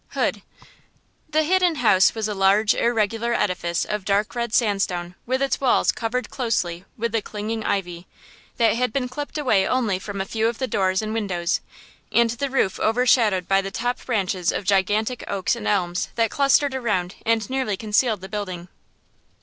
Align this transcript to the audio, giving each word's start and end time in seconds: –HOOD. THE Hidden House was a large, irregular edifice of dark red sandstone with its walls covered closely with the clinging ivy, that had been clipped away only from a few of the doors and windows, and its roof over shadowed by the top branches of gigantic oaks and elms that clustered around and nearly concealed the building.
–HOOD. 0.15 0.41
THE 1.29 1.43
Hidden 1.43 1.75
House 1.75 2.15
was 2.15 2.27
a 2.27 2.33
large, 2.33 2.73
irregular 2.73 3.35
edifice 3.35 3.85
of 3.85 4.03
dark 4.03 4.33
red 4.33 4.51
sandstone 4.51 5.13
with 5.27 5.43
its 5.43 5.61
walls 5.61 5.91
covered 5.91 6.31
closely 6.31 6.85
with 6.97 7.11
the 7.11 7.21
clinging 7.21 7.63
ivy, 7.63 8.07
that 8.57 8.73
had 8.75 8.91
been 8.91 9.07
clipped 9.07 9.37
away 9.37 9.67
only 9.67 9.99
from 9.99 10.19
a 10.19 10.25
few 10.25 10.47
of 10.47 10.57
the 10.57 10.65
doors 10.65 11.03
and 11.03 11.13
windows, 11.13 11.61
and 12.11 12.33
its 12.33 12.51
roof 12.51 12.79
over 12.79 13.05
shadowed 13.05 13.47
by 13.47 13.61
the 13.61 13.69
top 13.69 14.03
branches 14.03 14.51
of 14.51 14.63
gigantic 14.65 15.23
oaks 15.27 15.55
and 15.55 15.67
elms 15.67 16.09
that 16.15 16.31
clustered 16.31 16.73
around 16.73 17.13
and 17.23 17.47
nearly 17.47 17.77
concealed 17.77 18.21
the 18.21 18.27
building. 18.27 18.69